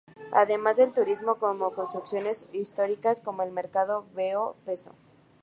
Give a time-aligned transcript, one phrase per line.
[0.31, 4.93] Además del turismo con construcciones históricas como el mercado Ver-o-Peso.